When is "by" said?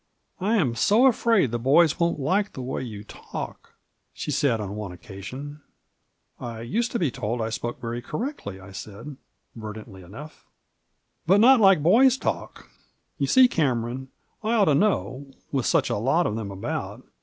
11.27-11.33